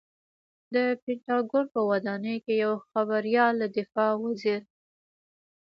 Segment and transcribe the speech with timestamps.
[0.73, 4.61] د پنټاګون په ودانۍ کې یوه خبریال له دفاع وزیر